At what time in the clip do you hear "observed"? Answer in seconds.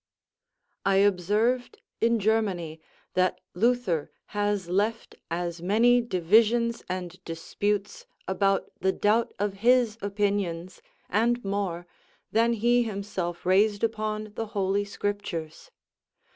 0.95-1.79